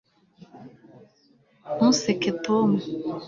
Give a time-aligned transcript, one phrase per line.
[1.75, 2.69] ntuseke tom